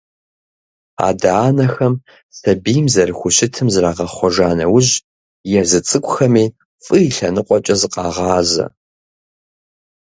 [1.09, 1.93] Адэ-анэхэм
[2.39, 4.93] сабийм зэрыхущытым зрагъэхъуэжа нэужь,
[5.59, 6.45] езы цӀыкӀухэми
[6.83, 8.65] фӀы и лъэныкъуэкӀэ зыкъагъазэ.